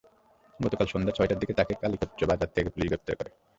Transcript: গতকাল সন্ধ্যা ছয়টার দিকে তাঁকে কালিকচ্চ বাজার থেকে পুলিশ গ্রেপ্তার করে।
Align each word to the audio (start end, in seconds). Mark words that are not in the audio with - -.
গতকাল 0.59 0.87
সন্ধ্যা 0.87 1.15
ছয়টার 1.17 1.39
দিকে 1.39 1.53
তাঁকে 1.53 1.73
কালিকচ্চ 1.81 2.19
বাজার 2.23 2.49
থেকে 2.55 2.69
পুলিশ 2.69 2.87
গ্রেপ্তার 2.87 3.15
করে। 3.15 3.31